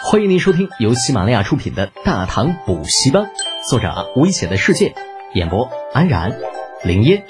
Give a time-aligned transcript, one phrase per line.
[0.00, 3.24] 欢迎您收听由喜马拉雅出品的《大唐补习班》，
[3.68, 4.94] 作者危险的世界，
[5.34, 6.38] 演播安然、
[6.84, 7.26] 林烟、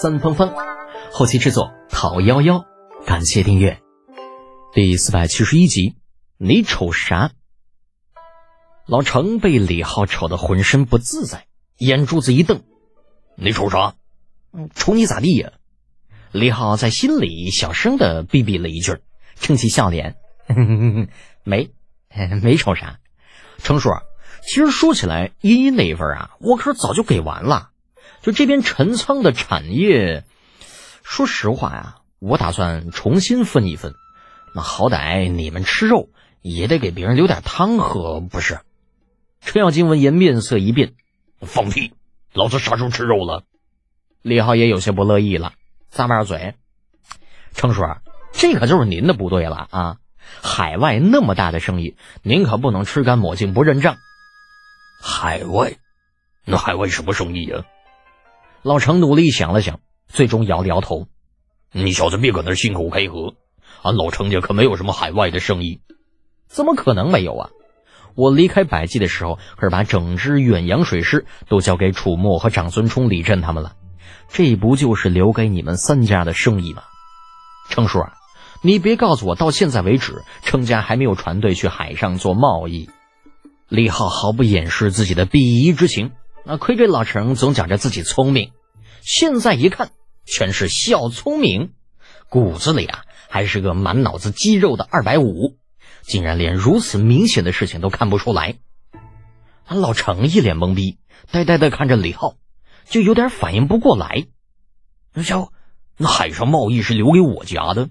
[0.00, 0.54] 三芳芳，
[1.10, 2.64] 后期制作陶幺幺。
[3.06, 3.80] 感谢订阅。
[4.72, 5.96] 第四百七十一集，
[6.36, 7.32] 你瞅啥？
[8.86, 11.46] 老程被李浩瞅得浑身不自在，
[11.78, 12.62] 眼珠子一瞪
[13.36, 13.94] ：“你瞅啥？
[14.74, 15.52] 瞅你咋地呀？”
[16.30, 18.98] 李浩在心里小声的逼逼了一句，
[19.36, 20.16] 撑起笑脸
[21.42, 21.72] ：“没。”
[22.42, 22.98] 没瞅啥，
[23.58, 23.90] 程叔，
[24.42, 27.70] 其实说起来，依依那一份啊，我可是早就给完了。
[28.20, 30.24] 就这边陈仓的产业，
[31.02, 33.94] 说实话呀，我打算重新分一分。
[34.54, 36.10] 那好歹你们吃肉
[36.42, 38.60] 也得给别人留点汤喝，不是？
[39.40, 40.92] 程咬金闻言面色一变，
[41.40, 41.94] 放屁！
[42.32, 43.44] 老子啥时候吃肉了？
[44.22, 45.54] 李浩也有些不乐意了，
[45.92, 46.54] 咂巴着嘴。
[47.54, 47.82] 程叔，
[48.32, 49.96] 这可就是您的不对了啊！
[50.40, 53.96] 海外那么大的生意，您可不能吃干抹净不认账。
[55.02, 55.74] 海外，
[56.44, 57.64] 那海外什么生意呀？
[58.62, 61.08] 老程努力想了想，最终摇了摇头
[61.72, 63.34] ：“你小子别搁那信口开河，
[63.82, 65.80] 俺老程家可没有什么海外的生意。
[66.46, 67.50] 怎么可能没有啊？
[68.14, 73.74] 我离开百济的时候，可是把整支远洋水师都交给楚墨和长孙冲、李振他们了。
[74.28, 76.84] 这不就是留给你们三家的生意吗？
[77.68, 78.12] 程叔啊！”
[78.64, 82.88] 你别告诉我，到现在为止，程家还没有船队去海上做贸易。
[83.68, 86.12] 李浩毫不掩饰自己的鄙夷之情。
[86.44, 88.52] 那亏这老程总讲着自己聪明，
[89.00, 89.90] 现在一看，
[90.24, 91.72] 全是小聪明，
[92.28, 95.56] 骨子里啊还是个满脑子肌肉的二百五，
[96.02, 98.58] 竟然连如此明显的事情都看不出来。
[99.66, 100.98] 老程一脸懵逼，
[101.32, 102.36] 呆呆的看着李浩，
[102.86, 104.26] 就有点反应不过来。
[105.14, 105.52] 那家伙，
[105.96, 107.88] 那海上贸易是留给我家的。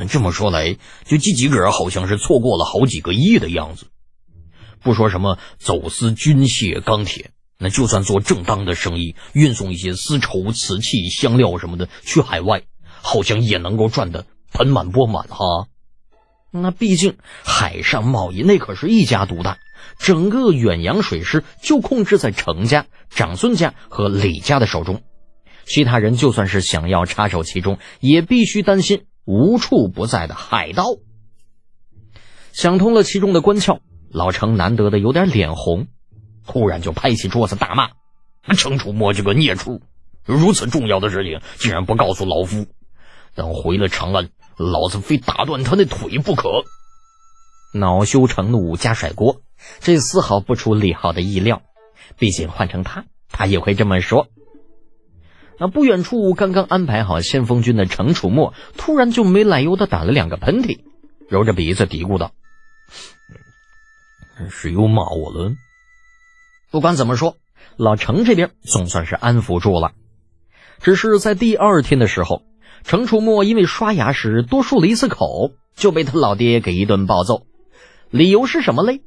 [0.00, 3.86] 那这么说来，就这几个人好像是错过了好几个亿的样子。
[4.80, 12.62] 不说什么走私军械、钢铁，那就算做正当的生意，运送一些丝绸、瓷器、香料什么的去海外，
[13.02, 15.66] 好像也能够赚得盆满钵满哈。
[16.52, 19.58] 那毕竟海上贸易那可是一家独大，
[19.98, 25.02] 整个远洋水师就控制在程家、长孙家和李家的手中，
[25.66, 29.06] 其他人就算是想要插手其中，也必须担心。
[29.28, 30.84] 无处不在的海盗，
[32.54, 33.80] 想通了其中的关窍，
[34.10, 35.86] 老程难得的有点脸红，
[36.46, 37.90] 突然就拍起桌子大骂
[38.56, 39.82] ：“程楚墨这个孽畜，
[40.24, 42.68] 如此重要的事情竟然不告诉老夫！
[43.34, 46.48] 等回了长安，老子非打断他那腿不可！”
[47.78, 49.42] 恼羞成怒加甩锅，
[49.80, 51.60] 这丝毫不出李浩的意料，
[52.16, 54.28] 毕竟换成他，他也会这么说。
[55.58, 60.80] 那不远处，刚刚安排好先锋军的程楚墨突然就没来由的打了两个喷嚏，
[61.28, 62.32] 揉着鼻子嘀咕道
[64.50, 65.52] ：“是又骂我了。”
[66.70, 67.36] 不管怎么说，
[67.76, 69.92] 老程这边总算是安抚住了。
[70.80, 72.42] 只是在第二天的时候，
[72.84, 77.46] 程楚墨因为刷牙时多漱了一次口，就被他老爹给一顿暴揍。
[78.10, 79.00] 理由是什么嘞？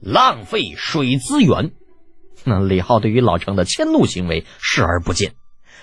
[0.00, 1.72] 浪费水资源。
[2.44, 5.34] 那李浩对于老程的迁怒行为视而不见。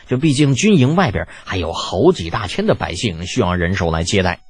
[0.08, 4.42] 这毕竟军营外边还有好几大千的百姓需要人手来接待，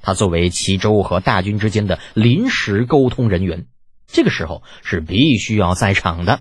[0.00, 3.66] 他作为齐州和大军之间的临时沟通人员，
[4.06, 6.40] 这个时候是必须要在场的。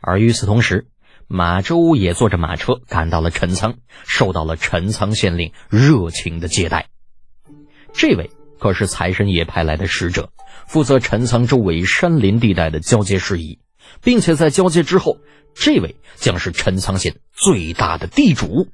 [0.00, 0.88] 而与此同时，
[1.26, 6.88] 马周也坐着马车赶到了陈仓，受到了陈仓县令热情的接待。
[7.94, 10.30] 这位可是财神爷派来的使者，
[10.66, 13.58] 负责陈仓周围山林地带的交接事宜。
[14.00, 15.18] 并且在交接之后，
[15.54, 18.68] 这位将是陈仓县最大的地主。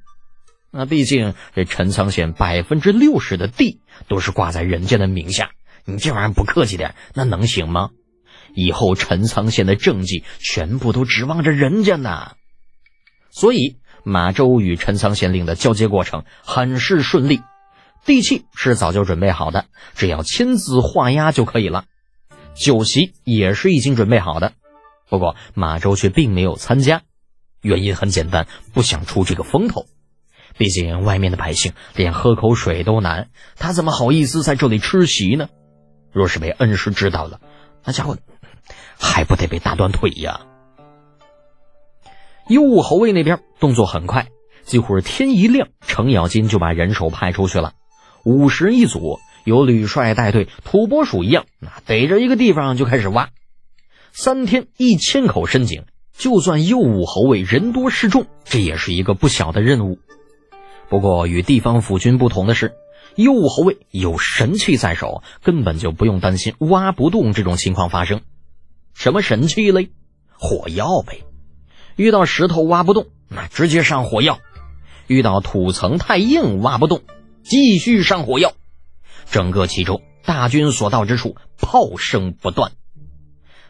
[0.71, 5.49] 那毕竟这陈仓县百分之六十的地都是挂在人家的名下，
[5.85, 7.89] 你这玩意儿不客气点，那能行吗？
[8.53, 12.31] 以后陈仓县的政绩全部都指望着人家呢。
[13.31, 17.41] 所以马周与陈仓县令的交接过程很是顺利，
[18.05, 19.65] 地契是早就准备好的，
[19.95, 21.85] 只要签字画押就可以了。
[22.55, 24.53] 酒席也是已经准备好的。
[25.09, 27.01] 不过马周却并没有参加，
[27.61, 29.85] 原因很简单，不想出这个风头。
[30.57, 35.49] 毕竟外面的百姓连喝口水都难，他怎么好意思在这里吃席呢？
[36.11, 37.39] 若是被恩师知道了，
[37.83, 38.17] 那家伙
[38.99, 40.41] 还不得被打断腿呀！
[42.47, 44.27] 右武侯卫那边动作很快，
[44.63, 47.73] 几乎是天一亮，程咬金就把人手派出去了，
[48.25, 53.29] 五十人一组，由吕帅带队，土拨鼠一样，那逮着一个地方就开始挖。
[54.11, 55.85] 三天一千口深井，
[56.17, 59.99] 就算右武侯卫人多势众，这也是一个不小的任务。
[60.89, 62.73] 不过与地方府军不同的是，
[63.15, 68.21] 右武侯卫有神器在手，根本就不用担心挖不动这种情况发生。
[68.93, 69.89] 什么神器嘞？
[70.31, 71.21] 火药呗。
[71.95, 74.39] 遇到石头挖不动，那直接上火药；
[75.07, 77.01] 遇到土层太硬挖不动，
[77.43, 78.53] 继续上火药。
[79.29, 82.71] 整个齐州大军所到之处，炮声不断。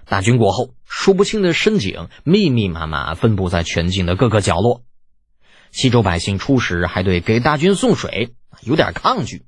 [0.10, 4.82] 大军过后，数不清的深井密密麻麻分布在全境的各个角落。
[5.72, 9.46] 西周百姓初时还对给大军送水有点抗拒，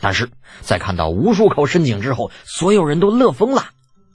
[0.00, 0.30] 但是
[0.62, 3.66] 在看到无数口深井之后，所有人都乐疯了，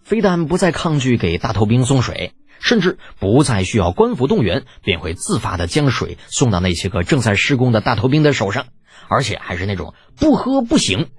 [0.04, 2.34] 非但不再抗拒给大头兵送水。
[2.60, 8.66] 甚至不再需要官府动员，便会自发的将水送到那些个正在施工的大头兵的手上，
[9.10, 11.12] 而且还是那种不喝不行！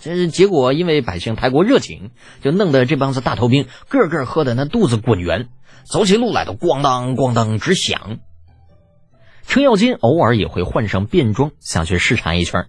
[0.00, 2.10] 这结果因为百姓太过热情，
[2.42, 5.48] 就弄得这帮子大头兵个个喝的那肚子滚圆，
[5.84, 8.18] 走起路来都咣当咣当直响。
[9.46, 12.66] 程咬金偶尔也会换上便装下去视察一圈，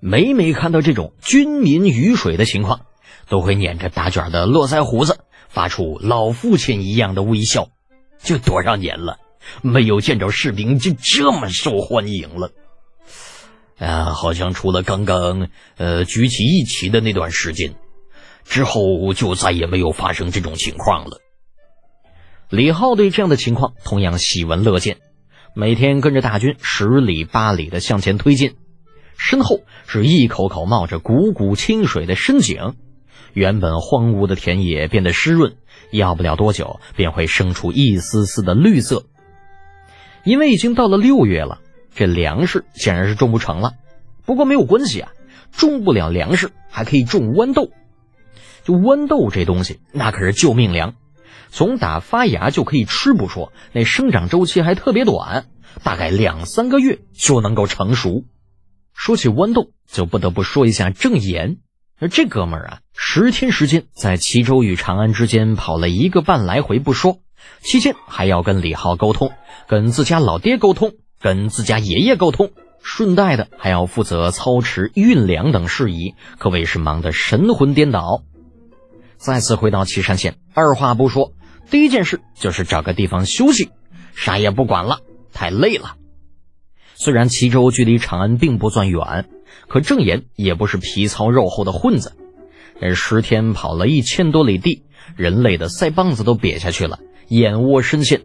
[0.00, 2.82] 每每看到这种军民鱼水的情况，
[3.28, 5.18] 都会捻着大卷的络腮胡子。
[5.48, 7.68] 发出老父亲一样的微笑，
[8.20, 9.18] 就多少年了，
[9.62, 12.50] 没有见着士兵就这么受欢迎了。
[13.78, 17.74] 啊，好像除了刚刚呃举起一旗的那段时间，
[18.44, 21.18] 之后就再也没有发生这种情况了。
[22.48, 24.98] 李浩对这样的情况同样喜闻乐见，
[25.54, 28.54] 每天跟着大军十里八里的向前推进，
[29.18, 32.74] 身后是一口口冒着汩汩清水的深井。
[33.32, 35.56] 原本荒芜的田野变得湿润，
[35.90, 39.04] 要不了多久便会生出一丝丝的绿色。
[40.24, 41.60] 因为已经到了六月了，
[41.96, 43.72] 这粮食显然是种不成了。
[44.24, 45.10] 不过没有关系啊，
[45.50, 47.70] 种不了粮食还可以种豌豆。
[48.62, 50.94] 就豌豆这东西，那可是救命粮，
[51.50, 55.46] 从打发芽就可以吃不说，那生长周期还特别短，
[55.82, 58.24] 大概两三个月就能够成熟。
[58.92, 61.58] 说起豌豆，就不得不说一下郑岩。
[61.98, 67.20] 而这哥们儿啊，十天时间在齐州与长安之间跑了一个半来回不说，
[67.60, 69.32] 期间还要跟李浩沟通，
[69.66, 70.92] 跟自家老爹沟通，
[71.26, 78.22] 跟自家爷爷沟通，顺带的还要负责操持运粮等事宜，可谓是忙得神魂颠倒。
[79.16, 81.32] 再次回到岐山县，二话不说，
[81.68, 83.70] 第一件事就是找个地方休息，
[84.14, 85.00] 啥也不管了，
[85.32, 85.96] 太累了。
[86.94, 89.28] 虽然齐州距离长安并不算远。
[89.66, 92.12] 可郑岩也不是皮糙肉厚的混子，
[92.80, 94.84] 这十天跑了一千多里地，
[95.16, 98.22] 人累的腮帮子都瘪下去了，眼窝深陷，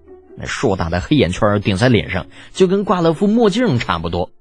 [0.48, 4.32] 硕大的黑眼圈顶在脸上，就跟挂了副墨镜差不多。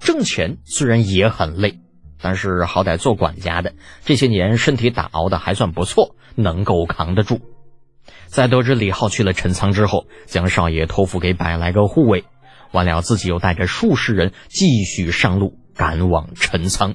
[0.00, 1.78] 挣钱虽然也很累，
[2.20, 3.74] 但是好歹做管家的
[4.04, 7.40] 这些年身体打熬的还算不错，能够扛得住。
[8.26, 12.24] 在得知李浩去了陈仓之后，将少爷托付给百来个护卫，
[12.72, 15.58] 完了自己又带着数十人继续上路。
[15.76, 16.94] 赶往陈仓，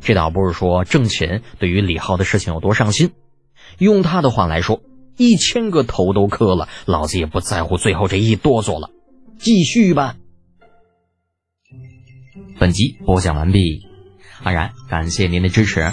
[0.00, 3.12] 这倒不是说挣钱对于李浩的事情有多上心。
[3.76, 4.80] 用他的话来说，
[5.16, 8.90] 一千个头都磕了，老子也不在乎最后这一哆嗦了。
[9.38, 10.16] 继续吧。
[12.58, 13.86] 本集播讲完毕，
[14.42, 15.92] 安然感谢您的支持。